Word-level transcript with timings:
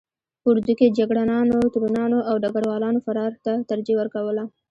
په 0.41 0.47
اردو 0.51 0.73
کې 0.79 0.95
جګړه 0.99 1.23
نانو، 1.31 1.57
تورنانو 1.73 2.19
او 2.29 2.35
ډګر 2.43 2.63
والانو 2.71 3.03
فرار 3.05 3.31
ته 3.45 3.53
ترجیح 3.69 3.95
ورکوله. 3.97 4.43